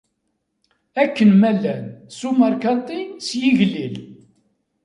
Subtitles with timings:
[1.01, 1.85] Akken ma llan,
[2.17, 3.95] s umerkanti, s yigellil!